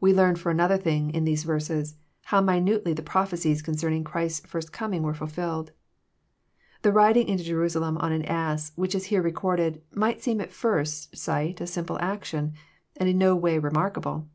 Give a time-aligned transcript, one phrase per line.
[0.00, 1.96] We learn, for another thing, in these verses,
[2.32, 5.72] how mU nvtely the prophecies concerning Chrises first coming were fulfilled.
[6.80, 11.14] The riding into Jerusalem on an ass, which is here recorded, might seem at first
[11.14, 12.54] sight a simple action,
[12.96, 14.30] and in no way remarkable.